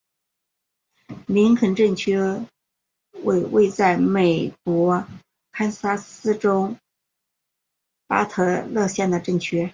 [1.27, 2.17] 林肯镇区
[3.23, 5.05] 为位在美国
[5.51, 6.75] 堪萨斯州
[8.07, 9.69] 巴特勒县的镇区。